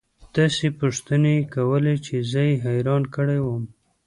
داسې 0.35 0.65
پوښتنې 0.79 1.31
يې 1.39 1.43
كولې 1.53 1.95
چې 2.05 2.15
زه 2.31 2.41
يې 2.49 2.55
حيران 2.65 3.03
كړى 3.15 3.39
وم. 3.41 3.63